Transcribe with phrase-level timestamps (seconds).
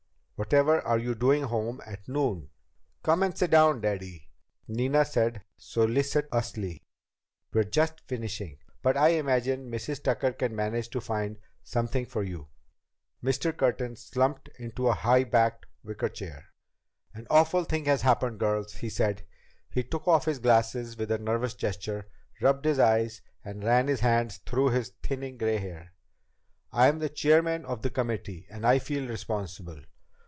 [0.43, 2.49] "Whatever are you doing home at noon?"
[3.03, 4.29] "Come and sit down, Daddy,"
[4.67, 6.81] Nina said solicitously.
[7.53, 10.01] "We're just finishing, but I imagine Mrs.
[10.03, 12.47] Tucker can manage to find something for you."
[13.23, 13.55] Mr.
[13.55, 16.47] Curtin slumped into a high backed wicker chair.
[17.13, 19.21] "An awful thing has happened, girls," he said.
[19.69, 22.07] He took off his glasses with a nervous gesture,
[22.41, 25.93] rubbed his eyes, and ran his hand through his thinning gray hair.
[26.71, 29.79] "I'm the chairman of the committee, and I feel responsible.